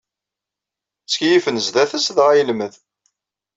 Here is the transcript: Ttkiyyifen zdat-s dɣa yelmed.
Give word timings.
Ttkiyyifen 1.03 1.61
zdat-s 1.65 2.07
dɣa 2.17 2.33
yelmed. 2.37 2.73